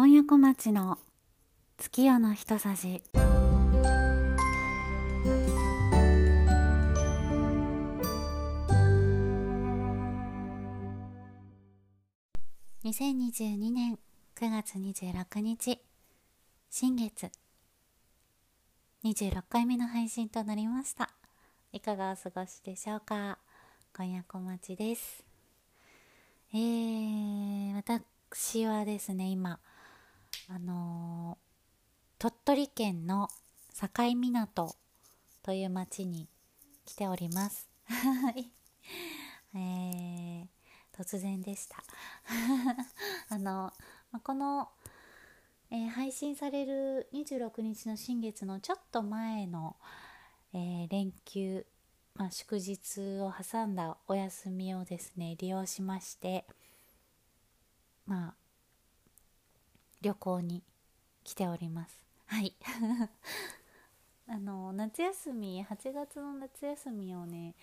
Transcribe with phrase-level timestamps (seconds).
[0.00, 0.96] 今夜小町の
[1.76, 3.02] 月夜の一さじ。
[12.84, 13.98] 2022年
[14.36, 15.80] 9月26日
[16.70, 17.32] 新月。
[19.02, 21.10] 26回目の配信となりました。
[21.72, 23.38] いかがお過ごしでしょうか？
[23.96, 25.24] 今夜小町です。
[26.54, 29.58] えー、私はですね今
[30.48, 33.28] あのー、鳥取県の
[33.78, 34.76] 境港
[35.42, 36.28] という町に
[36.84, 37.68] 来ております。
[39.54, 40.46] えー、
[40.92, 41.82] 突然でした。
[43.28, 43.72] あの、
[44.10, 44.70] まこの、
[45.70, 49.76] えー、配信される26日の新月のちょっと前の、
[50.52, 51.66] えー、連休、
[52.14, 56.46] まあ、祝日を挟んだお休みをですね利用しまして
[58.06, 58.34] まあ
[60.00, 60.62] 旅行に
[61.24, 62.00] 来ております。
[62.26, 62.54] はい。
[64.30, 67.54] あの夏休み8月の夏休みをね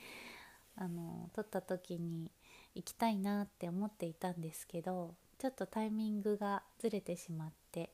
[0.76, 2.32] あの取った時に
[2.74, 7.92] 行きたいなって思っていたんですけどちょっとタイミングがずれてしまって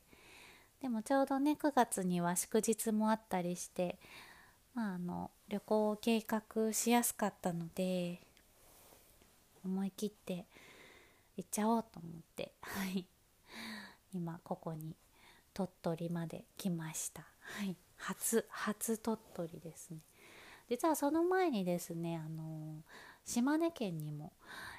[0.80, 3.98] でもちょうどね9月には祝日もあったりして
[4.74, 8.20] まああの旅行を計画しやすかったので
[9.64, 10.46] 思い切って
[11.36, 13.06] 行っちゃおうと思ってはい。
[14.14, 14.96] 今ここに
[15.54, 17.26] 鳥取まで来ました。
[17.40, 17.76] はい。
[17.96, 19.98] 初初鳥取ですね。
[20.68, 22.82] 実はその前にですねあの
[23.24, 24.32] 島根県にも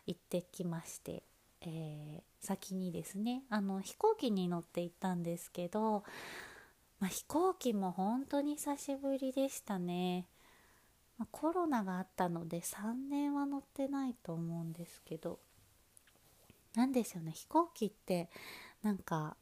[0.06, 1.23] 行ってきまして、
[1.62, 6.03] えー、先にですねあの飛行機に乗って行ったんですけど、
[7.00, 10.28] まあ、飛行機も本当に久しぶりでしたね、
[11.18, 15.40] まあ、コロナがあったので3年は乗ってないと思うんですけど
[16.75, 18.30] 何でしょうね飛行機って
[18.84, 19.36] なんか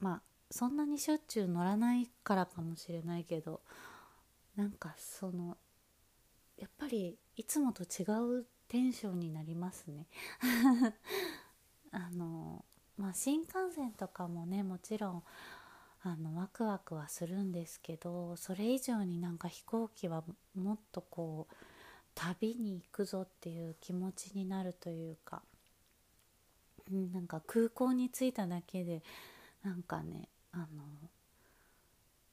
[0.00, 3.60] まあそんなにしょっちゅう乗らないからかもしれないけど
[4.56, 5.56] なんかその
[6.58, 8.04] やっぱりいつもと違
[8.40, 10.06] うテンションになりますね。
[11.90, 12.64] あの
[12.96, 15.22] まあ新幹線とかもねもちろん
[16.02, 21.54] あのワクワクはするんですけどそれ以上になんか飛行機はもっとこう
[22.14, 25.42] 旅に行くぞっていう気持ちになるというか、
[26.92, 29.02] なんか空港に着いただけで
[29.62, 30.66] なんかねあの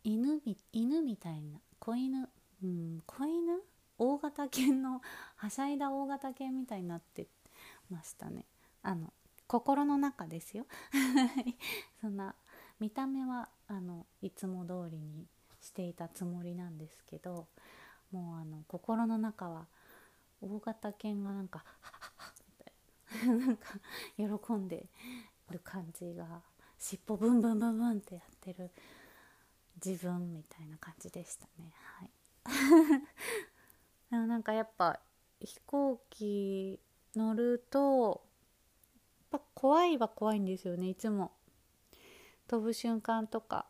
[0.03, 2.29] 犬み犬みたいな子犬、
[2.63, 3.59] うん、子犬？
[3.97, 5.01] 大型犬の
[5.35, 7.27] はしゃいだ大型犬みたいになって
[7.89, 8.45] ましたね。
[8.81, 9.13] あの
[9.45, 10.65] 心の中ですよ。
[11.99, 12.33] そんな
[12.79, 15.27] 見た目はあのいつも通りに
[15.59, 17.47] していたつもりなんですけど
[18.11, 19.67] もうあの心の中は
[20.41, 22.08] 大型犬がなんか「ハッハッみたい
[23.25, 23.79] なんか
[24.17, 24.87] 喜んで
[25.49, 26.43] る感じが
[26.77, 28.71] 尻尾ブンブンブンブンってやってる
[29.83, 31.73] 自分みたいな感じでしたね。
[31.75, 32.11] はい。
[34.11, 34.99] でもなんかやっぱ
[35.39, 36.79] 飛行機
[37.15, 38.23] 乗ると
[39.31, 40.89] やっぱ怖いは怖いんですよね。
[40.89, 41.33] いつも。
[42.47, 43.67] 飛ぶ瞬間とか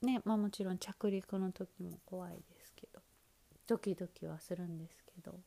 [0.00, 3.02] ねまあもちろん着陸の時も怖いですけど
[3.66, 5.38] ドキドキはするんですけど。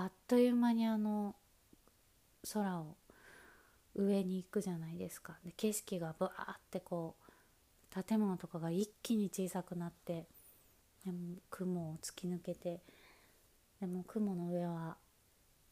[0.00, 1.34] あっという間にあの
[2.52, 2.96] 空を
[3.94, 5.36] 上に行くじゃないですか。
[5.44, 10.26] で景色がブワーってこう建物とかが一気に小さくなって
[11.04, 12.80] でも雲を突き抜けて
[13.80, 14.96] でも雲の上は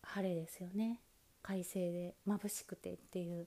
[0.02, 1.00] 晴れですよね。
[1.42, 3.46] 快晴で眩しくてっていう。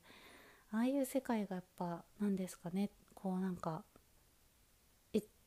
[0.71, 2.89] ああいう世界がやっぱ何ですかね。
[3.13, 3.83] こうなんか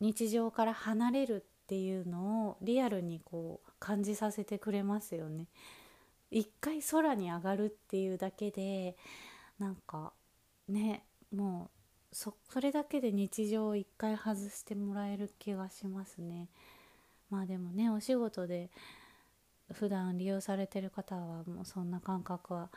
[0.00, 5.46] 日常から離れるっていうのをリアルにこう感じさせてくれますよね。
[6.32, 8.96] 一回空に上がるっていうだけで
[9.60, 10.12] なんか
[10.68, 11.70] ねも
[12.10, 16.48] うそれだけで日常を一回外してもらえる気がしますね。
[17.30, 18.70] まあでもねお仕事で
[19.72, 22.70] 普段利用されてる方はもうそんな感覚は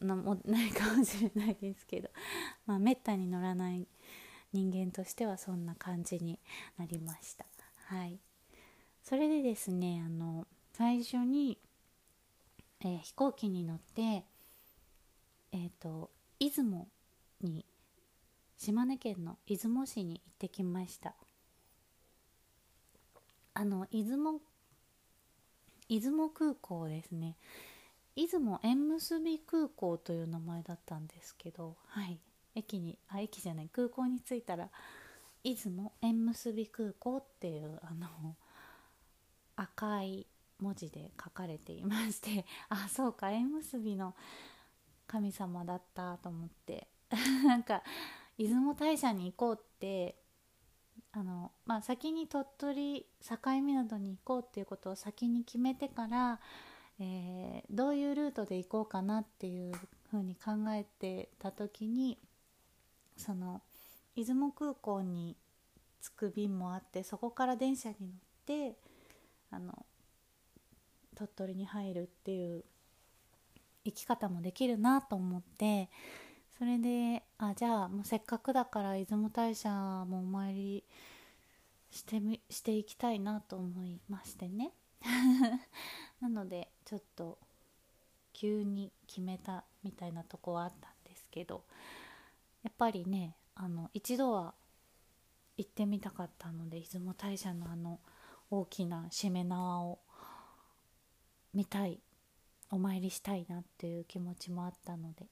[0.00, 2.08] なも ないかもしれないですけど
[2.64, 3.86] まあめったに乗らない
[4.54, 6.38] 人間としてはそんな感じに
[6.78, 7.44] なりました。
[7.88, 8.18] はい、
[9.04, 11.58] それでですねあの最初に
[12.86, 14.24] えー、飛行機に乗って、
[15.52, 16.86] えーと、出雲
[17.40, 17.64] に
[18.58, 21.14] 島根県の出雲市に行ってきました。
[23.54, 24.40] あの出雲
[25.88, 27.36] 出雲空港ですね。
[28.16, 32.18] 出雲縁結び空港という名前だったんですけどはい。
[32.54, 34.68] 駅にあ駅じゃない空港に着いたら
[35.42, 38.36] 出雲縁結び空港っていうあの
[39.56, 40.26] 赤い
[40.60, 44.14] 文字で書かれていまして あそうか縁結びの
[45.06, 46.88] 神様だったと思って。
[47.44, 47.82] なんか
[48.36, 50.16] 出雲大社に行こうって
[51.12, 56.40] あの、まあ、先に鳥取境港に行こうっていうことを先に決めてから、
[56.98, 59.72] えー、どういうルートで行こうかなっていう
[60.10, 62.18] ふうに考えてた時に
[63.16, 63.62] その
[64.16, 65.36] 出雲空港に
[66.02, 68.10] 着く便もあってそこから電車に乗っ
[68.44, 68.76] て
[69.54, 69.86] あの
[71.14, 72.64] 鳥取に入るっていう
[73.84, 75.88] 生き方もできるなと思って
[76.58, 80.84] それであじゃあもうせっかくだから出雲大社もお参り
[81.90, 84.72] してみしていきたいなと思いましてね。
[86.20, 87.38] なのでちょっと
[88.32, 91.64] 急に決めたみたいなとこはあったんですけど
[92.62, 94.54] やっぱりねあの一度は
[95.56, 98.00] 行ってみたかったので出雲大社のあの
[98.60, 99.98] 大きなしめ縄を
[101.52, 102.00] 見たい
[102.70, 105.26] お参りしたいなっていう気持ちもあったので。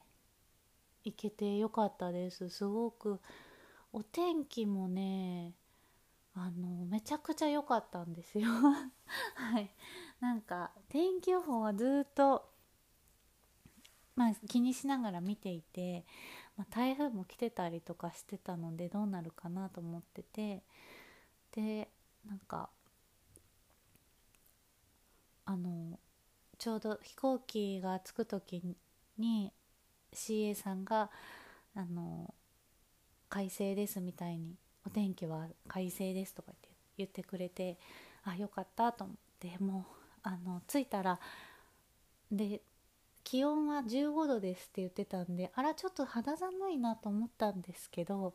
[1.04, 2.48] 行けてよかったです。
[2.48, 3.20] すごく
[3.92, 5.52] お天気もね
[6.34, 8.48] あのめちゃくちゃ良かったんですよ。
[9.34, 9.70] はい。
[10.20, 12.48] なんか天気予報はずっと
[14.14, 16.04] まあ気にしながら見ていて、
[16.56, 20.62] まあ、台風も来てたりとかしてたのでどうなるかなと思ってて。
[21.50, 21.90] で
[22.24, 22.70] なんか
[25.44, 25.98] あの
[26.58, 28.62] ちょうど飛行機が着く時
[29.18, 29.52] に
[30.14, 31.10] CA さんが
[31.74, 32.34] あの
[33.28, 34.54] 快晴ですみたいに
[34.86, 36.68] お天気は快晴ですとか言って
[36.98, 37.78] 言ってくれて
[38.24, 41.18] あよかったと思ってもうあの着いたら
[42.30, 42.60] で
[43.24, 48.34] 気温は15度ですって言ってたんであらちょっと肌寒いなと思ったんですけど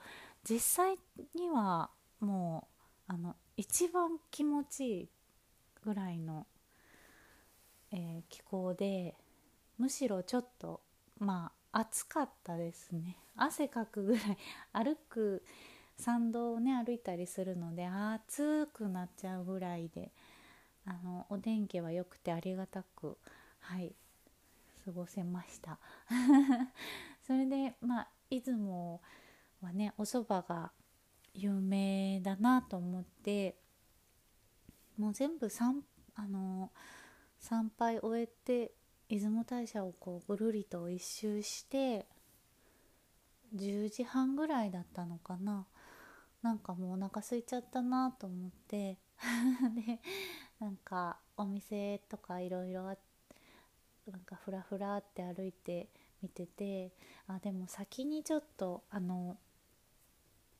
[0.49, 0.95] 実際
[1.35, 1.89] には
[2.19, 2.67] も
[3.09, 5.09] うあの一番気持ちいい
[5.83, 6.45] ぐらいの、
[7.91, 9.15] えー、気候で
[9.77, 10.81] むしろちょっと
[11.19, 13.17] まあ暑かったですね。
[13.35, 14.37] 汗かくぐらい
[14.73, 15.43] 歩く
[15.97, 20.11] 参道をね歩いたりするので暑くなっちゃうぐらいで
[20.85, 23.17] あのお天気は良くてありがたく
[23.59, 23.93] はい
[24.85, 25.77] 過ごせました。
[27.25, 29.01] それでまあ出雲
[29.61, 30.71] はねお蕎麦が
[31.33, 33.55] 有名だなと思って
[34.97, 35.49] もう全部
[36.15, 36.71] あの
[37.39, 38.71] 参拝終えて
[39.09, 42.05] 出雲大社をこうぐるりと一周して
[43.55, 45.65] 10時半ぐらいだったのかな。
[46.41, 48.97] なんかもうお腹空いちゃったなと思って。
[49.75, 49.99] で
[50.59, 55.89] なんかお店とかいろいろなんかふらふらって歩いて
[56.21, 56.91] 見てて
[57.27, 59.37] あでも先にちょっとあの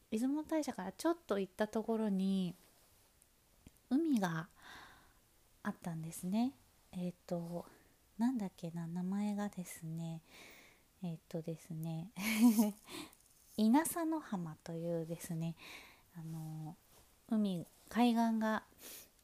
[0.10, 2.56] 出雲大社からちょっと行ったところに
[3.90, 4.48] 海が
[5.64, 6.54] あったんですね。
[6.94, 7.66] えっ、ー、と
[8.18, 10.22] なんだっけな名前がですね
[11.04, 12.12] えっとですね
[13.58, 15.56] 稲佐の浜というですね
[16.16, 16.76] あの
[17.30, 18.64] 海海岸が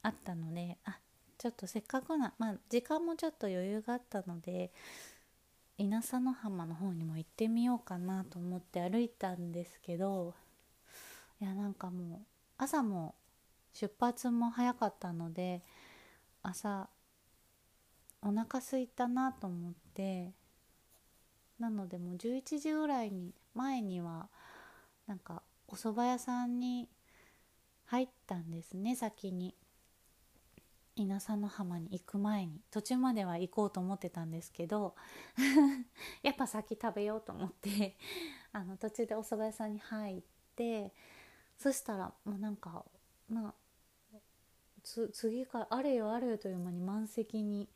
[0.02, 1.00] あったのであ
[1.38, 4.72] ちょっとせっかくなまあ時間もちょっと余裕があったので
[5.78, 10.36] 稲佐の浜の方にも行ってみようかなと思って歩いたんですけど
[11.42, 12.20] いやなんかもう
[12.58, 13.16] 朝も
[13.74, 15.62] 出発も早かったので
[16.44, 16.88] 朝
[18.26, 20.32] お腹すいたなと思って
[21.60, 24.30] なのでもう11時ぐらいに前には
[25.08, 26.90] なんかお蕎麦屋さんに
[27.86, 29.56] 入ったんですね先に。
[30.96, 32.62] 稲佐の浜に行く前に。
[32.70, 34.96] 途中までは行こうと思ってたんですけど
[36.22, 37.98] やっぱ先食べようと思って
[38.52, 40.24] あの途中でお蕎麦屋さんに入っ
[40.56, 40.94] て
[41.58, 42.86] そしたらもうなんか
[43.28, 43.54] まあ
[44.84, 47.68] 次からあれよあれよという間に満席に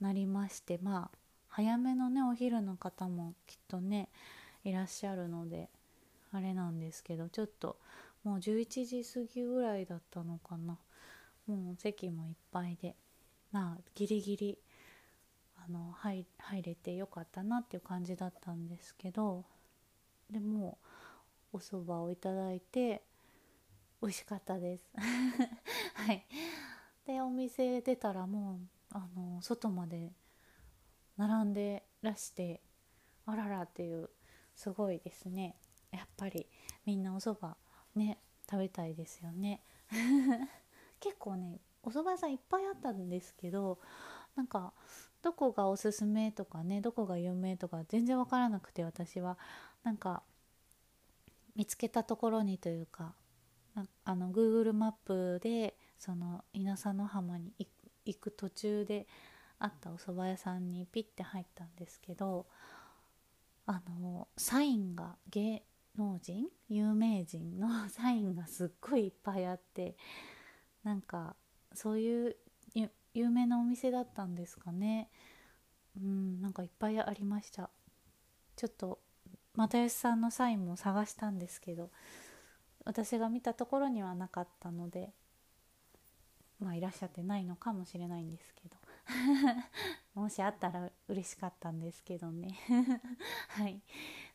[0.00, 4.08] なりましてまあ早めのねお昼の方もきっとね
[4.64, 5.68] いらっしゃるので
[6.32, 7.76] あれなんですけどちょっと
[8.24, 10.78] もう11時過ぎぐらいだったのかな。
[11.46, 12.96] もう席もいっぱいで
[13.52, 14.58] まあギリギリ
[15.56, 19.44] あの入入れてよかったなっていう感じだったんですけど
[20.30, 20.78] でも
[21.52, 23.02] お蕎麦をいただいて
[24.02, 24.84] 美味しかったです。
[25.94, 26.26] はい。
[27.06, 30.12] でお店出たらもうあの外まで
[31.16, 32.62] 並んでらして
[33.26, 34.08] あららっていう
[34.54, 35.56] すごいですね。
[35.90, 36.46] やっぱり
[36.86, 37.54] みんなお蕎麦
[37.94, 38.18] ね
[38.50, 39.60] 食べたいですよね。
[41.00, 43.78] 結構ねお蕎麦屋さんいっぱいあったんですけど
[44.36, 44.72] なんか
[45.22, 49.36] どこがおすすめとかねどこが有名とか全然わからなくて私は。
[49.82, 50.22] なんか
[51.54, 53.14] 見つけたところにというか
[54.04, 57.68] あの Google マップでその稲佐の浜に行
[58.04, 59.06] 行く途中で
[59.58, 62.46] あったお蕎麦屋さんにピッて入ったんですけど
[63.66, 65.62] あのサインが芸
[65.96, 69.96] 能人有名人のサインがすっごいいっぱいあって
[70.82, 71.36] なんか
[71.72, 72.36] そういう
[73.14, 75.08] 有名なお店だったんですかね。
[75.96, 77.70] うんなんかいっぱいありました。
[78.56, 78.98] ちょっと
[79.56, 81.90] 又吉さんのサインも探したんですけど
[82.84, 85.12] 私が見たところにはなかったので
[86.60, 88.76] まあいらっしゃってないのかもしれないんですけど。
[90.14, 92.58] もしあったら嬉しかったんですけどね。
[93.48, 93.82] はい。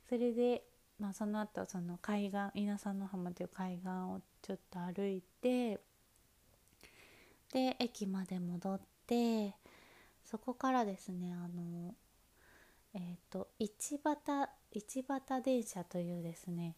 [0.07, 0.63] それで、
[0.99, 5.79] まあ、その後その海岸稲佐の浜という海岸をちょっと歩いて
[7.53, 9.55] で駅まで戻って
[10.25, 11.95] そこからですねあの
[12.93, 16.75] えっ、ー、と一畑一畑電車というですね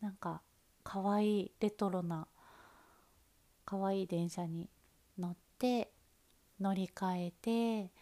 [0.00, 0.42] なんか
[0.84, 2.26] かわいいレトロな
[3.70, 4.68] かわいい電車に
[5.16, 5.92] 乗って
[6.60, 7.92] 乗り換えて、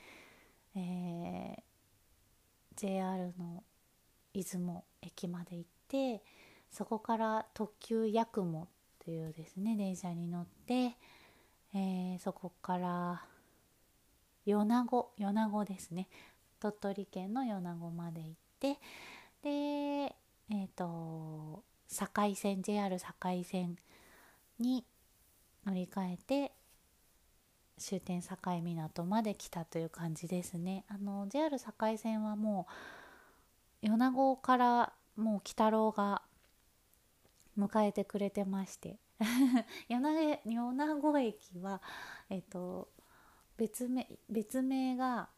[0.75, 1.57] えー、
[2.75, 3.63] JR の
[4.33, 6.23] 出雲駅まで行って
[6.73, 8.69] そこから特急やくも
[9.05, 10.97] というですね電車に乗って、
[11.75, 13.23] えー、そこから
[14.47, 16.09] 米子米子ですね。
[16.61, 18.79] 鳥取県の米子まで行って
[19.43, 23.05] でえっ、ー、と境線 JR 境
[23.45, 23.77] 線
[24.59, 24.83] に
[25.67, 26.53] 乗り換えて
[27.79, 30.85] 終点境港まで来たという感じですね。
[30.89, 31.65] あの JR 境
[31.97, 32.67] 線はも
[33.83, 36.23] う米子からもう鬼太郎が
[37.59, 38.99] 迎えてくれてまして
[39.89, 40.37] 米
[41.01, 41.83] 子駅は、
[42.31, 42.89] えっと、
[43.57, 45.29] 別名別名が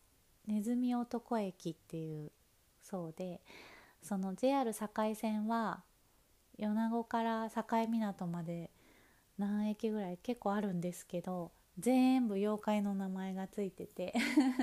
[0.46, 2.32] ネズミ男駅っていう
[2.82, 3.40] そうで
[4.02, 5.82] その JR 境線は
[6.58, 8.70] 米子から境港まで
[9.40, 14.12] 何駅ぐらい結構あるんですけど全部妖怪の名前がついてて。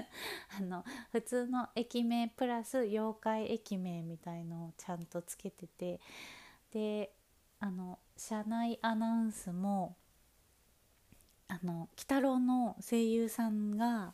[0.59, 5.99] あの普通の駅名プラス妖怪駅名みたいのをちゃんとつけてて。
[6.71, 7.13] で
[7.59, 9.95] あの車内アナウンスも
[11.47, 14.13] あの鬼太郎の声優さんが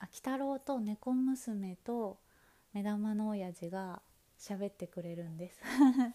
[0.00, 2.20] 鬼太郎と猫娘と
[2.72, 4.00] 目玉の親父が
[4.38, 5.60] 喋ってくれるんです。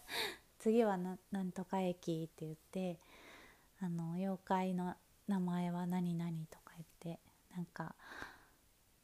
[0.58, 3.00] 次はななんとか駅って言って。
[3.82, 4.94] あの妖怪の
[5.26, 7.20] 名前は何々とか言って
[7.56, 7.96] なんか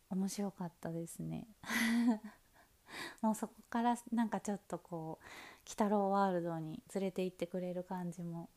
[0.08, 1.48] 面白かったですね。
[3.20, 5.24] もうそこからなんかちょっとこう
[5.66, 8.48] 鬼太郎ワールドに連れて行ってくれる感じも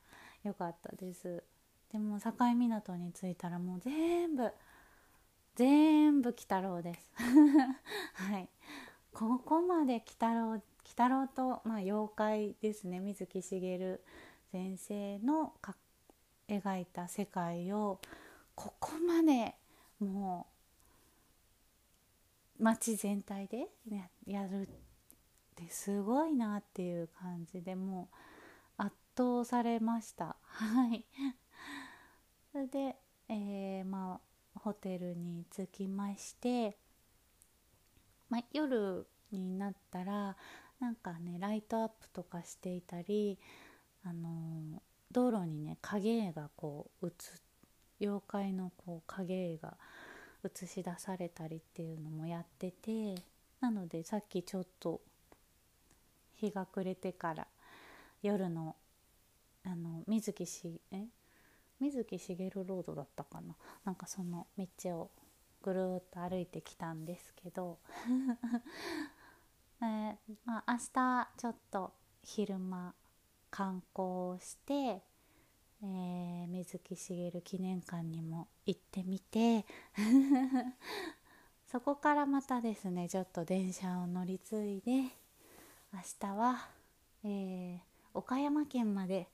[0.43, 1.43] 良かったです。
[1.91, 4.53] でも境港に着いたらもう全部
[5.55, 7.09] 全部鬼太郎です。
[8.13, 8.47] はい。
[9.11, 12.99] ここまで鬼太郎鬼太郎と、まあ、妖怪ですね。
[12.99, 14.03] 水木しげる
[14.51, 15.53] 先生の
[16.51, 17.99] 描いた世界を
[18.55, 19.55] ここまで
[19.99, 20.47] も
[22.59, 23.67] う街全体で
[24.27, 24.65] やるっ
[25.55, 28.09] てすごいなっていう感じでも
[28.77, 30.35] う圧倒されました。
[30.43, 31.05] はい。
[32.51, 32.95] それで、
[33.29, 34.19] えー、ま
[34.55, 36.77] あホテルに着きまして、
[38.29, 40.35] まあ、夜になったら
[40.79, 43.39] なんかねライトアップとかしていたり
[44.03, 44.81] あの
[45.11, 47.11] 道路にね影絵がこう映
[48.01, 49.75] 妖怪のこう影絵が
[50.43, 53.15] 映し出されたりっていうのもやってて
[53.59, 55.01] なのでさっきちょっと
[56.35, 57.47] 日が暮れてから
[58.23, 58.75] 夜の
[59.63, 61.05] あの水木しえ？
[61.79, 63.55] 水木しげるロードだったかな？
[63.85, 65.11] なんかその道を
[65.61, 67.77] ぐるっと歩いてきたんですけど
[69.81, 70.15] えー、
[70.45, 72.93] まあ、明日ちょっと昼間
[73.51, 79.65] 観光して、えー、水木しげる記念館にも行ってみて
[81.69, 84.91] そこからまたですねちょっと電車を乗り継いで
[85.93, 86.69] 明日は、
[87.23, 87.79] えー、
[88.13, 89.27] 岡山県まで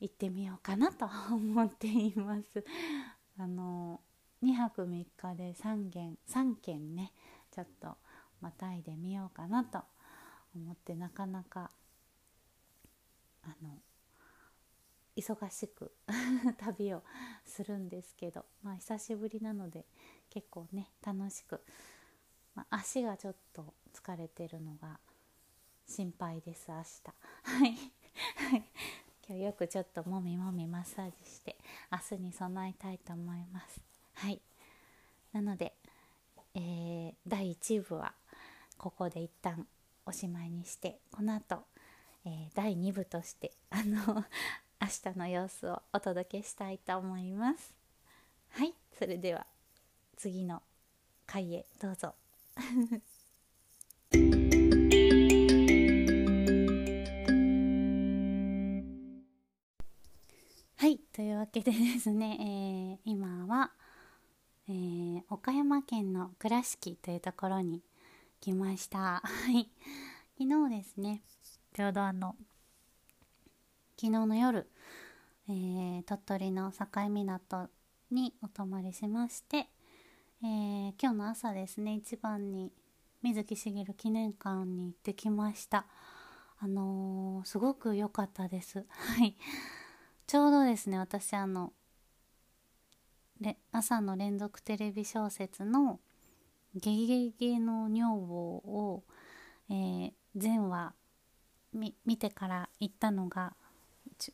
[0.00, 2.64] 行ってみようかなと思っています。
[3.38, 4.00] あの
[4.42, 7.12] 2泊3日で3軒3軒ね
[7.50, 7.96] ちょっと
[8.40, 9.82] またいでみようかなと
[10.54, 11.70] 思ってなかなか
[13.42, 13.78] あの
[15.16, 15.92] 忙しく
[16.58, 17.02] 旅を
[17.44, 19.84] するんですけど、まあ、久しぶりなので
[20.30, 21.60] 結構ね楽しく、
[22.54, 25.00] まあ、足がちょっと疲れてるのが
[25.86, 26.84] 心配です明日。
[27.42, 27.78] はい。
[29.26, 31.58] 今日よくちょっともみもみマッサージして
[31.92, 33.80] 明日に備えたいと思います。
[34.14, 34.40] はい。
[35.32, 35.74] なので、
[36.54, 38.14] えー、第1部は
[38.76, 39.66] ここで一旦
[40.06, 41.64] おしまいにしてこの後
[42.24, 44.24] えー、第2部として あの
[44.80, 47.74] 明日の様子をお届けしたいと思います。
[48.50, 49.46] はいそれでは
[50.16, 50.62] 次の
[51.26, 52.14] 回へどうぞ。
[60.76, 63.72] はいというわけでですね、えー、今は、
[64.68, 67.82] えー、岡山県の倉敷というところに
[68.40, 69.20] 来ました。
[69.26, 69.68] はい
[70.38, 71.22] 昨日ですね
[71.74, 72.34] ちょうどあの、
[74.00, 74.70] 昨日の夜、
[75.48, 77.68] えー、鳥取の境港
[78.10, 79.68] にお泊まりしまして、
[80.42, 82.72] えー、今日の朝ですね、一番に
[83.22, 85.86] 水木しげる記念館に行ってきました。
[86.60, 88.84] あのー、すごく良かったです。
[88.88, 89.36] はい。
[90.26, 91.72] ちょうどですね、私あの、
[93.72, 96.00] 朝の連続テレビ小説の
[96.74, 99.04] 「ゲゲゲの女房を」
[99.70, 100.94] えー、前話
[101.72, 103.54] 見てから行ったのが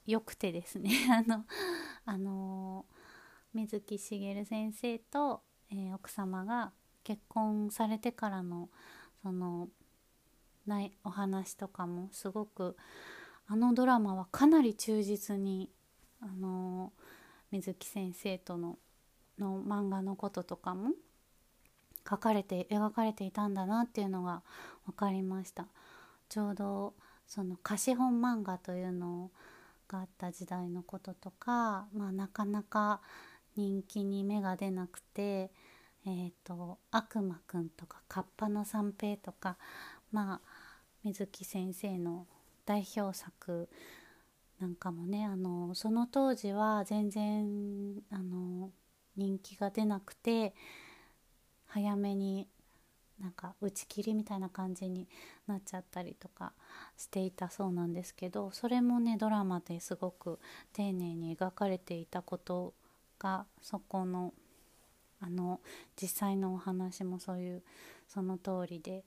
[0.07, 0.91] よくてですね。
[1.11, 1.45] あの、
[2.05, 6.73] あのー、水木しげる先生と、えー、奥様が
[7.03, 8.71] 結婚されてからの
[9.23, 9.69] その
[10.67, 12.77] ないお話とかもすごく
[13.47, 15.71] あのドラマはかなり忠実に
[16.21, 16.93] あの
[17.51, 18.79] 水木先生との
[19.39, 20.91] の漫画のこととかも
[22.09, 24.43] 書かれて描かれていたんだなっていうのが
[24.87, 25.67] 分かりました。
[26.29, 26.95] ちょうど
[27.35, 29.31] その貸本漫画というの
[29.89, 33.01] があった時代のこととか、まあ、なかなか
[33.57, 35.51] 人気に芽が出なくて
[36.07, 39.57] えーと、悪魔くんとかカッパの三平とか
[40.13, 40.41] まあ
[41.03, 42.27] 水木先生の
[42.67, 43.69] 代表作
[44.61, 48.71] なんかもねあのその当時は全然あの
[49.17, 50.55] 人気が出なくて
[51.67, 52.49] 早めに
[53.21, 55.07] なんか打ち切りみたいな感じに
[55.47, 56.53] なっちゃったりとか
[56.97, 60.39] していたそうなんですけどそれもねドラマですごく
[60.73, 62.75] 丁寧に描かれていたこと
[63.19, 64.33] がそこの
[65.21, 65.61] あの
[66.01, 67.63] 実際のお話もそういう
[68.09, 69.05] その通りで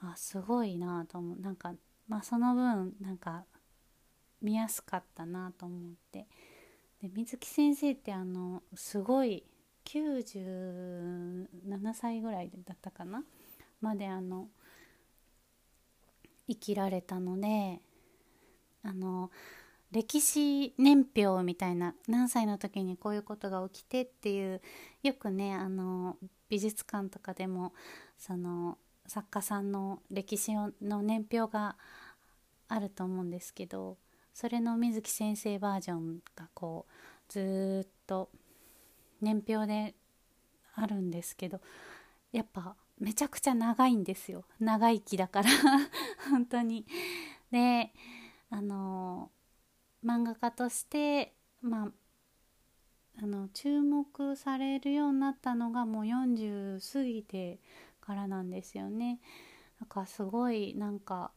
[0.00, 1.40] あすごいなと思う。
[1.40, 1.74] なんか
[2.08, 3.44] まあその分なんか
[4.40, 6.26] 見やすかったなと思って。
[7.02, 9.44] で水木先生ってあのすごい
[9.84, 13.22] 97歳ぐらいだったかな？
[13.80, 14.48] まであの
[16.48, 17.80] 生きられたので
[18.84, 19.30] あの
[19.90, 24.60] 歴史年表みたいな何歳の時にこういうことが起きてっていう
[25.02, 26.16] よくねあの
[26.48, 27.72] 美術館とかでも
[28.18, 31.76] その作家さんの歴史の年表が
[32.68, 33.98] あると思うんですけど
[34.32, 38.30] それの水木先生バージョンがこうずっと
[39.22, 39.94] 年表で
[40.74, 41.60] あるんですけど
[42.32, 45.50] やっぱめちゃくちゃ長いんですよ長生きだから
[46.30, 46.86] 本当に。
[47.50, 47.92] で
[48.50, 49.30] あの
[50.04, 51.92] 漫画家としてまあ
[53.18, 57.60] あの注目されるようになったのがもう40過ぎて
[58.00, 59.20] からなんですよね。
[59.80, 61.32] だかすごいなんか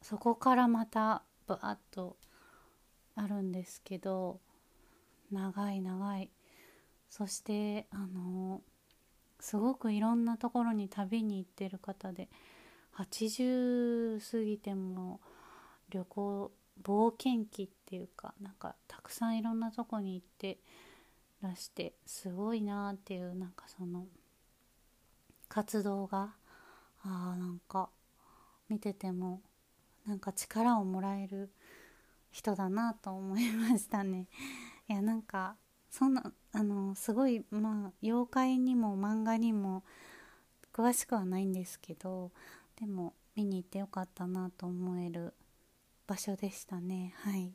[0.00, 2.16] そこからまたバーッと
[3.14, 4.40] あるんですけど
[5.30, 6.30] 長い長い
[7.16, 8.60] そしてあの
[9.38, 12.28] すごくいろんなところに旅に行ってる方で
[12.96, 15.20] 80過ぎても
[15.90, 16.50] 旅行
[16.82, 20.58] 冒険記っていうかなんかたくさんいろんなとこに行って
[21.40, 24.06] らしてすごいなっていうなんかその
[25.48, 26.34] 活動が
[27.04, 27.90] あなんか
[28.68, 29.40] 見てても
[30.04, 31.52] なんか力をもらえる
[32.32, 34.26] 人だなと思いましたね。
[34.88, 35.54] いやなんか
[35.96, 39.84] そんなあのすごいまあ妖怪にも漫画にも
[40.72, 42.32] 詳しくはないんですけど
[42.80, 45.34] でも見に行ってよかったなと思える
[46.08, 47.14] 場所でしたね。
[47.18, 47.54] はい。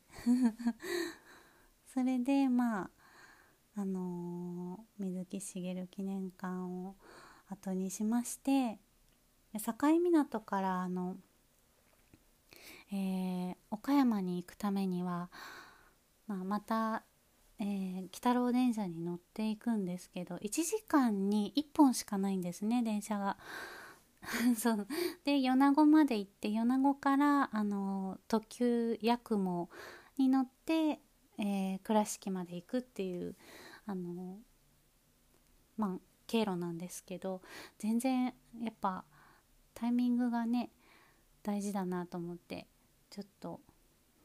[1.93, 2.89] それでまあ
[3.75, 6.95] あのー、水木しげる記念館を
[7.49, 8.79] 後にしまして
[9.53, 11.17] 境港からあの、
[12.93, 15.29] えー、岡山に行くためには、
[16.25, 17.03] まあ、また、
[17.59, 23.37] えー、鬼太郎電車に乗っていくんですけど1時間に1本しかないんですね電車が。
[24.57, 24.87] そう
[25.23, 29.69] で米子まで行って米子からあの特急やくも
[30.17, 30.99] に乗って、
[31.37, 33.35] えー、倉敷まで行くっていう
[33.85, 34.37] あの
[35.77, 37.41] まあ経路なんですけど
[37.77, 39.05] 全然やっぱ
[39.73, 40.69] タイミングがね
[41.41, 42.67] 大事だなと思って
[43.09, 43.61] ちょっと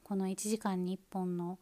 [0.02, 1.58] この1時間に1本の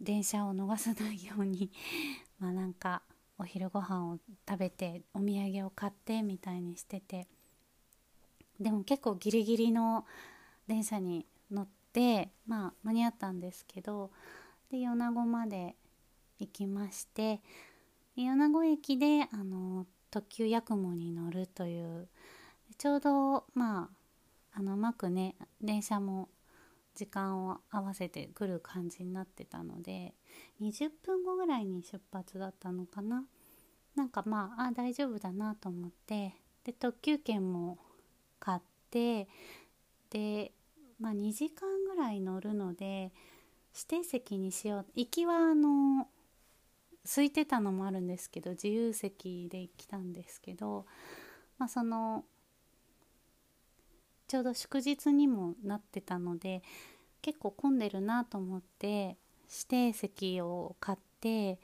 [0.00, 1.70] 電車を逃さないように
[2.38, 3.02] まあなんか
[3.38, 7.26] お昼ご飯を食べてお土産を買ってみたいにしてて。
[8.60, 10.06] でも結構ギリギリの
[10.66, 14.10] 電車に乗ってまあ間に合ったんですけど
[14.70, 15.76] で米子まで
[16.38, 17.40] 行きまして
[18.16, 22.08] 米子駅であの特急やくもに乗るという
[22.78, 23.90] ちょうどま
[24.54, 26.28] ああのうまくね電車も
[26.96, 30.14] 時間を合わせてくる感じになってたので
[30.60, 33.24] 20分後ぐらいに出発だったのかな。
[33.94, 37.78] なんかまああ大丈夫だなと思ってで特急券も
[38.38, 39.28] 買って
[40.10, 40.52] で、
[41.00, 43.12] まあ、2時間ぐらい乗るので
[43.74, 44.86] 指定席にしよう。
[44.94, 46.08] 行きはあの
[47.04, 50.86] 空いてたのもあるんですけど自由席で来たんですけど、
[51.58, 52.24] まあ、その
[54.28, 56.62] ちょうど祝日にもなってたので
[57.22, 59.16] 結構混んでるなと思って
[59.48, 61.58] 指定席を買って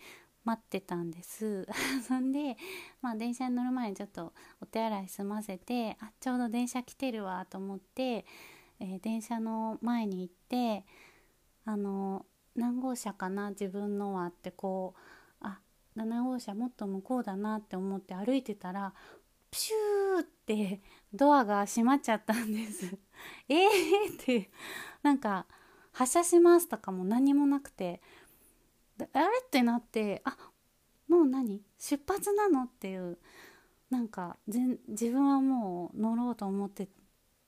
[0.45, 1.69] 待ってたんです。
[2.07, 2.57] そんで、
[3.01, 8.25] まあ、電車に乗る前にちょっとお手洗い済ませてあちょうど電車来てるわと思って、
[8.81, 10.85] えー、電車の前に行って
[11.65, 15.61] あの何号車かな自分のはってこうあ
[15.97, 18.93] 7号車もっと向こうだなって思って歩いてたら
[19.51, 20.81] プシューって
[21.15, 22.87] ドアが閉まっちゃったんです。
[23.49, 24.51] えーって
[25.03, 25.47] なんか
[25.93, 28.01] 発車しますとかも何もなくて。
[29.13, 29.27] あれ？
[29.45, 30.37] ってなってあ
[31.09, 31.63] もう何？
[31.79, 32.65] 出発なの？
[32.65, 33.19] っていう
[33.91, 36.89] なんか自分はもう乗ろうと思って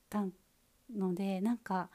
[0.09, 0.25] た
[0.93, 1.89] のでなんか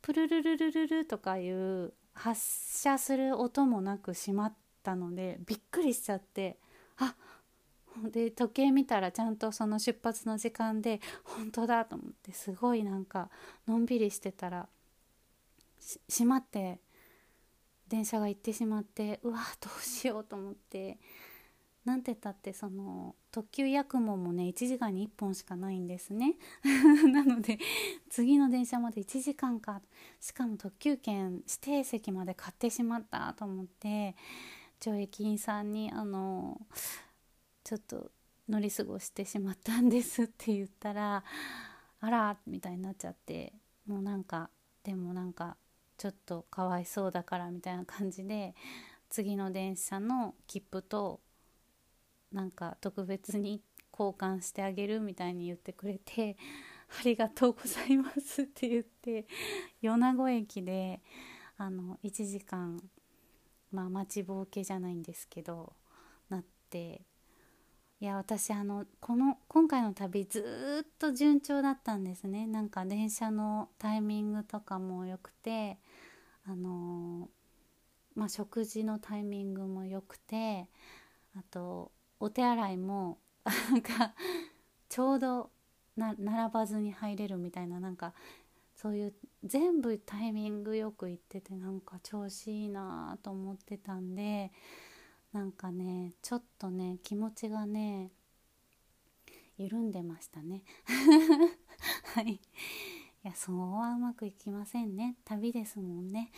[0.00, 2.40] プルルルルルルとかいう発
[2.78, 6.58] 射する音もなく閉まったのでびっくりしちゃって
[6.96, 7.14] あっ
[8.10, 13.30] で時計見たらちゃんとその出発の時間で本当だと思ってすごいなんか
[13.66, 14.68] のんびりしてたら
[16.08, 16.80] 閉まって
[17.88, 20.98] 電車が行ってしまってうわどうしようと思って
[21.84, 26.36] なんてったってその特急やくももね1時間に1本しかないんですね。
[27.10, 27.58] なので
[28.08, 29.82] 次の電車まで1時間か。
[30.20, 34.14] しかも特急券指定席まで買ってしまったと思って
[34.78, 36.60] 上駅員さんにあの
[37.64, 38.10] ちょっと
[38.48, 41.24] 乗り過ごしてしまったんですって言ったら
[42.00, 43.52] あらみたいになっちゃって
[43.86, 44.50] もうなんか
[44.82, 45.56] でもなんか
[45.96, 48.54] ちょっとかわいそうだからみたいな感じで
[49.08, 51.20] 次の電車の切符と
[52.32, 53.60] なんか特別に
[53.92, 56.36] 交換してあげるみたいに言ってくれて
[56.98, 59.26] 「ありがとうございます」って言って
[59.80, 61.00] 米子駅で
[61.58, 62.82] あの1時間
[63.70, 65.74] まあ待ちぼうけじゃないんですけど
[66.28, 67.02] なって
[68.02, 72.48] いや私あのこの今回の旅ずっと順調だったんですね。
[72.48, 75.78] なんか電車のタイミングとかも良くて
[76.44, 77.28] あの
[78.16, 80.66] まあ食事のタイミングも良くて
[81.36, 83.18] あとお手洗いも
[83.70, 84.14] なんか
[84.88, 85.50] ちょうど
[85.96, 88.14] 並ばずに入れるみたいななんか
[88.74, 94.50] そういう全部タイミングよく行っててなんか調子いいなと思ってたんで
[95.32, 98.10] なんかねちょっとね気持ちがね
[99.56, 100.62] 緩んでましたね。
[102.14, 102.32] はい。
[102.34, 102.40] い
[103.22, 105.16] やそうはうまくいきませんね。
[105.24, 106.32] 旅ですもんね。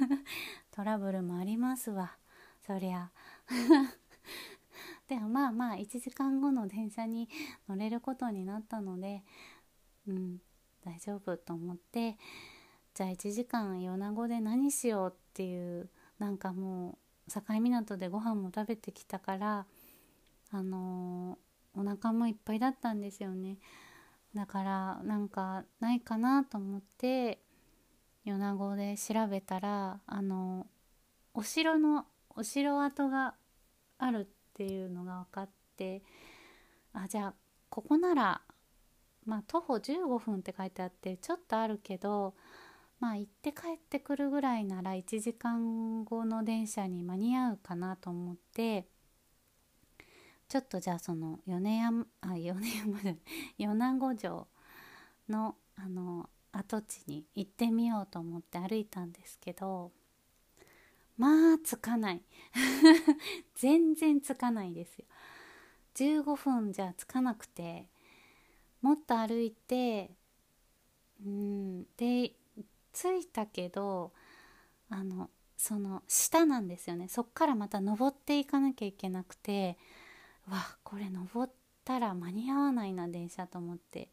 [0.70, 2.18] トラブルもありますわ。
[2.66, 3.10] そりゃ。
[5.08, 7.28] でもまあまあ1時間後の電車に
[7.68, 9.22] 乗れることになったので
[10.06, 10.40] うん
[10.82, 12.18] 大丈夫と思って
[12.94, 19.66] じゃあ1時間米子で何しようっていうなんかもう境港でご飯も食べてきたから
[20.50, 23.58] あのー、お腹もいっぱいだったんですよね。
[24.34, 27.38] だからなんかないかなと思って
[28.24, 30.66] 米子で調べたらあの
[31.34, 33.34] お城のお城跡が
[33.98, 36.02] あるっていうのが分かって
[36.92, 37.34] あじゃあ
[37.68, 38.42] ここなら
[39.24, 42.34] まあ徒歩15分って書いてあってちょっとあるけど
[43.00, 48.86] まあ行って帰ってくるぐらいなら1時間後の電車に間に合うかなと思って
[50.48, 53.14] ちょっとじゃあその米山あ米山じゃ
[53.58, 54.46] 米子城
[55.28, 59.90] のあの跡地に行ってみようと思って歩いたんですけど
[61.16, 62.22] まあつかない。
[63.54, 65.04] 全然つかないですよ。
[65.94, 67.88] 15分じゃつかなくて
[68.82, 70.10] もっと歩いて
[71.24, 72.34] うんで
[72.94, 74.12] 着いたけど
[74.88, 77.08] あのその下なんですよね。
[77.08, 79.76] そっからまた登っていかなきゃいけなくて
[80.48, 81.52] わこれ登っ
[81.84, 84.08] たら間に合わないな電車と思って。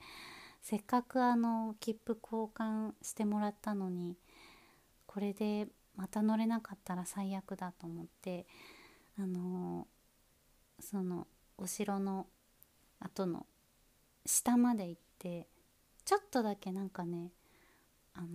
[0.62, 4.16] せっかくあの切符交換してもらったのに
[5.08, 8.46] これでまた乗れなかったら最悪だと思って
[9.20, 9.88] あの
[10.80, 12.28] そのお城の
[13.00, 13.46] 後の
[14.26, 15.48] 下まで行って
[16.06, 17.32] ちょっとだけなんかね
[18.14, 18.28] あの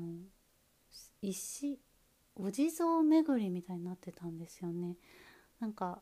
[1.29, 1.81] 石
[2.37, 4.97] お地蔵巡りみたいになってたんですよね。
[5.59, 6.01] なんか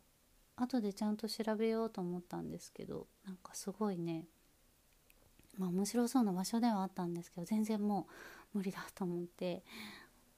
[0.57, 4.25] 後でちゃんと調べようと思ったんですけどなんかすごいね
[5.57, 8.07] まあ面白そうな場所ではあったんですけど全然も
[8.55, 9.65] う無理だと思って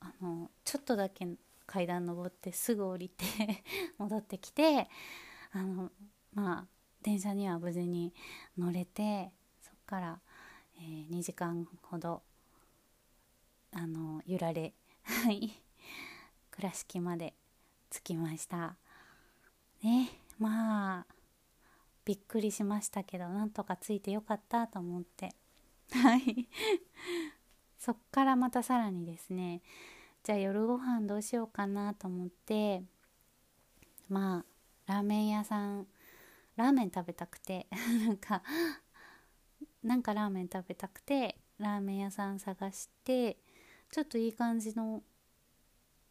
[0.01, 1.27] あのちょっとだけ
[1.67, 3.25] 階段登ってすぐ降りて
[3.99, 4.89] 戻ってきて
[5.53, 5.91] あの
[6.33, 6.67] まあ
[7.03, 8.15] 電車には無事に
[8.57, 10.21] 乗れてそっから、
[10.77, 12.23] えー、2時間ほど
[13.73, 15.53] あの揺られはい
[16.51, 17.35] 倉敷まで
[17.91, 18.77] 着きました。
[19.83, 21.07] ねまあ
[22.05, 25.35] びっくりしましたけどなんとかついてよかったと思って。
[25.93, 26.49] はい。
[27.79, 29.63] そっからまたさらにですね
[30.25, 32.83] じゃあ夜ご飯どうしようかなと思って
[34.09, 34.45] ま
[34.87, 35.87] あラーメン屋さん
[36.57, 37.69] ラーメン食べたくて
[38.05, 38.43] なんか
[39.85, 43.39] なんかラーメン食べたくてラーメン屋さん探して
[43.97, 45.03] ちょっといい感じの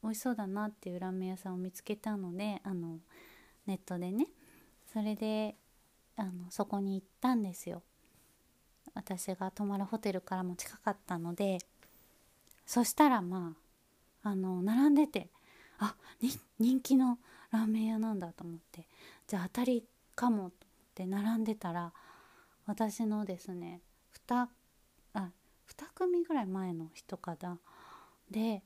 [0.02, 2.98] 美味しそうだなっていうラーメン屋さんを見つけたのであの
[3.68, 4.26] ネットでね。
[4.92, 5.56] それで
[6.18, 7.84] あのそこに行ったんですよ。
[8.96, 11.60] 私が泊まるホテルからも近かったので。
[12.66, 13.54] そしたらま
[14.24, 15.30] ああの並んでて
[15.78, 15.96] あ
[16.58, 17.20] 人気の
[17.52, 18.88] ラーメン屋なんだと思って。
[19.28, 20.52] じゃあ当たりかもっ
[20.96, 21.94] て並んでたら
[22.66, 23.82] 私のですね
[24.28, 24.48] 2,
[25.14, 25.30] あ
[25.68, 27.60] 2組ぐらい前の人から
[28.32, 28.64] で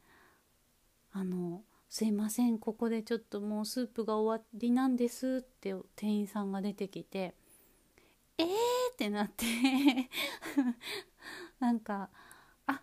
[1.11, 7.33] あのすいませんここでちょっともうスープが終わりなんですって店員さんが出てきて
[8.37, 8.47] えー
[8.93, 9.45] ってなって
[11.59, 12.09] なんか
[12.67, 12.81] あ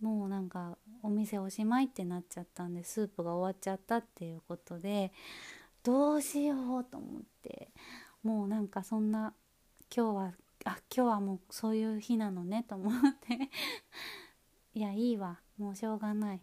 [0.00, 5.12] もうなんかお店おしまいってなっちゃったんでスープが終わっちゃったっていうことで
[5.82, 7.70] どうしようと思って
[8.22, 9.34] もうなんかそんな
[9.94, 10.32] 今日は
[10.64, 13.50] あ今日はもうそういう日なのねと思って
[14.74, 15.38] いやいいわ。
[15.56, 16.40] もうしょうがない。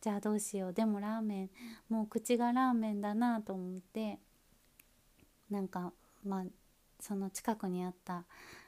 [0.00, 0.72] じゃあどうしよう。
[0.72, 1.50] でもラーメン
[1.88, 4.18] もう口がラーメンだなと思って
[5.50, 5.92] なんか
[6.24, 6.44] まあ
[7.00, 8.24] その近くにあった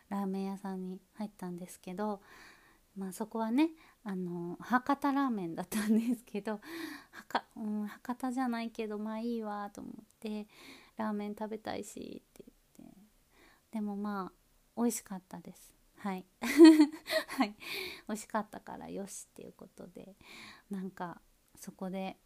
[0.09, 2.21] ラーメン屋さんに入ったんですけど
[2.97, 3.71] まあそこはね
[4.05, 6.61] あの博多ラーメンだったんですけど
[7.11, 10.47] 博,、うん、博多じゃないけどまあいいわと思って
[10.97, 12.57] ラーメン食べたいしって言って。
[13.73, 15.76] でもまあ美味しかったです。
[15.99, 16.25] はい
[17.29, 17.57] はい
[18.09, 20.17] 美味しかったからよしっていうことで
[20.71, 21.21] なんか
[21.57, 22.17] そこで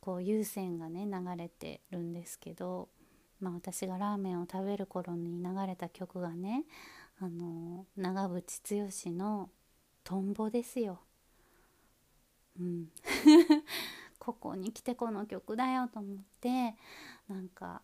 [0.00, 2.90] こう有線がね流れてるんですけど、
[3.40, 6.64] まあ、私がラーメンを食べる頃に流れた曲がね
[7.20, 9.50] あの長渕剛の
[10.04, 11.00] 「トンボ」ですよ。
[12.58, 12.90] うん、
[14.18, 16.76] ここに来てこの曲だよと思って
[17.26, 17.82] なんか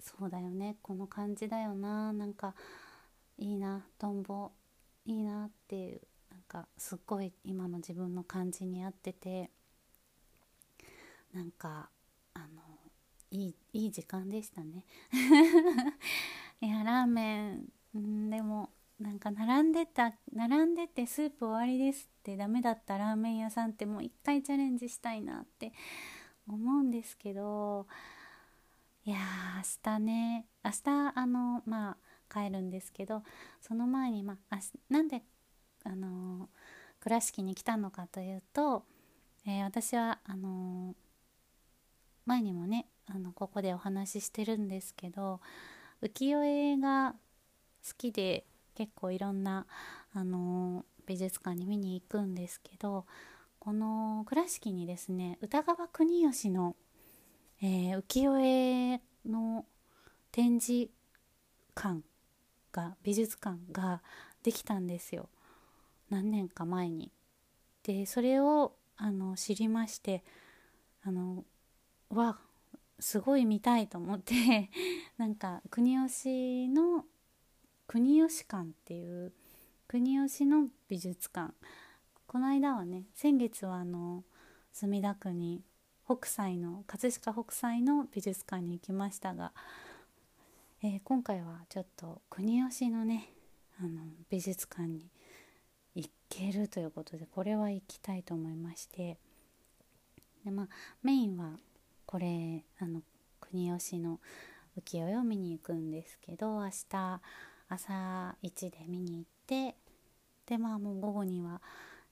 [0.00, 2.54] そうだよねこの感じだよななんか
[3.38, 4.52] いいなトンボ。
[5.06, 9.50] いいなっていうなんかすっごい今の自分の感じに合ってて
[11.32, 11.88] なんか
[12.34, 12.46] あの
[13.30, 14.84] いいいい時間でしたね。
[16.60, 17.68] いやラーメン
[17.98, 25.72] んでもなんか並んでた並んでてスープ終わりですってダメだったラーメン屋さんってもう一回チャレンジしたいなって
[26.48, 27.86] 思うんですけど
[29.04, 29.18] いや
[29.56, 31.96] 明日ね明日あのまあ
[32.36, 33.22] 帰るんですけど
[33.62, 34.58] その前にまあ
[34.90, 35.22] なんで
[35.84, 36.48] あの
[37.00, 38.84] 倉敷に来たのかというと、
[39.46, 40.94] えー、私はあの
[42.26, 45.40] 前にもねあのここでお話ししてるんですけど
[46.02, 47.14] 浮世絵が
[47.86, 48.44] 好きで
[48.74, 49.66] 結構いろんな、
[50.12, 53.06] あの美術館に見に行くんですけど
[53.58, 56.76] この倉敷にですね歌川国芳の、
[57.62, 59.64] えー、浮世絵の
[60.32, 60.90] 展示
[61.74, 62.00] 館
[62.76, 64.02] が美術館が
[64.42, 65.28] できたんですよ
[66.10, 67.10] 何年か前に。
[67.82, 70.22] でそれをあの知りまして
[71.02, 71.44] あの
[72.10, 72.38] わ
[72.98, 74.70] すごい見たいと思って
[75.18, 77.04] なんか国吉の
[77.86, 79.32] 国吉館っていう
[79.88, 81.54] 国吉の美術館
[82.26, 84.24] この間はね先月はあの
[84.72, 85.62] 墨田区に
[86.04, 89.52] 北斎の葛飾北斎の美術館に行きましたが、
[90.82, 93.30] えー、今回はちょっと国吉のね
[93.80, 95.10] あの美術館に
[95.94, 99.16] 行けるということでこれは行きたいと思いまして。
[100.44, 100.68] でまあ
[101.02, 101.58] メインは
[102.04, 103.02] これあの
[103.40, 104.20] 国吉の
[104.78, 107.20] 浮世絵を見に行くんですけど明日
[107.68, 109.74] 朝一で見に行って
[110.46, 111.60] でまあもう午後には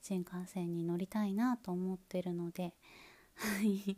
[0.02, 2.72] 新幹線に乗りたいなと思ってるので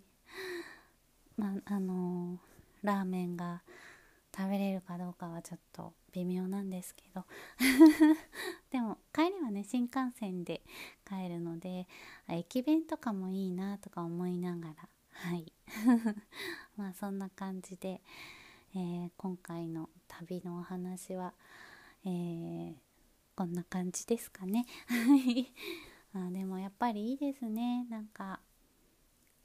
[1.39, 2.39] まああのー、
[2.83, 3.63] ラーメンが
[4.37, 7.25] 食べれるかどうかはちょっと微妙なんですけど。
[8.71, 10.63] でも帰りはね新幹線で
[11.09, 11.89] 帰るので
[12.29, 15.51] 駅弁とかもいいなとか思いながらはい。
[16.77, 18.03] まあそんな感じで、
[18.75, 21.33] えー、今回の旅のお話は、
[22.05, 22.75] えー、
[23.35, 24.67] こんな感じですかね。
[26.13, 27.87] あでもやっぱりいいですね。
[27.89, 28.41] なんか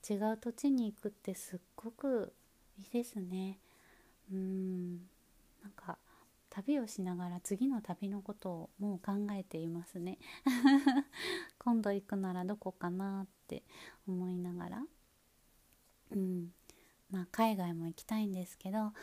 [0.10, 2.34] 違う土地に行くってすっごく
[2.78, 3.60] いいですね。
[4.32, 4.98] うん。
[5.64, 5.98] なんか
[6.50, 10.18] 旅をしながら次の旅のことをもう考えていますね。
[11.60, 13.64] 今度行くならどこかなって
[14.08, 14.86] 思いながら。
[16.12, 16.54] うん。
[17.12, 18.94] まあ海外も行きたいんですけど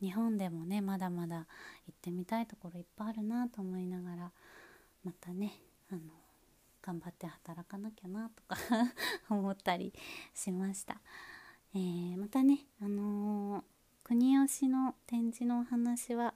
[0.00, 4.32] 日本でもねまだまだ行ってみたいところいっぱいあるなと思いながら
[5.02, 5.54] またね
[5.90, 6.00] あの
[6.82, 8.56] 頑張って働かなきゃなとか
[9.30, 9.94] 思ったり
[10.34, 11.00] しました、
[11.74, 13.64] えー、またねあのー、
[14.04, 16.34] 国吉の展示のお話は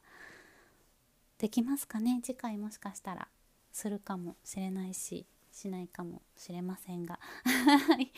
[1.39, 2.21] できますかね？
[2.23, 3.29] 次回もしかしたら。
[3.71, 7.21] するかもしれないししないかもしれませんが。
[7.45, 8.11] はい。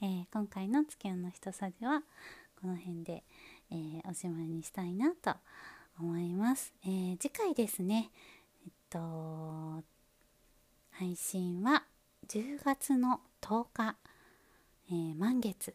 [0.00, 2.02] えー、今回の「月夜の一さじ」は
[2.60, 3.24] この辺で、
[3.70, 5.34] えー、おしまいにしたいなと
[5.98, 8.10] 思います、えー、次回ですね。
[8.64, 9.82] えっと
[10.90, 11.84] 配信は
[12.28, 13.96] 10月の10日、
[14.90, 15.74] え、満月。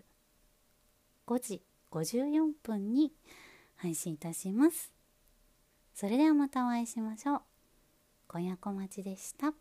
[1.27, 1.61] 5時。
[1.91, 3.13] 54分に
[3.75, 4.91] 配信いたします。
[5.93, 7.41] それではまたお会いしましょう。
[8.27, 9.53] 小夜小町でした。